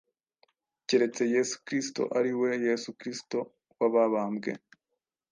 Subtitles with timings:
[0.87, 3.37] keretse Yesu Kristo, ari we Yesu Kristo
[3.79, 4.51] wabambwe.